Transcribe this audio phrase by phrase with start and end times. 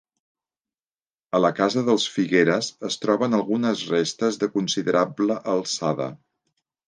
[1.39, 6.09] A la casa dels Figueres es troben algunes restes de considerable alçada.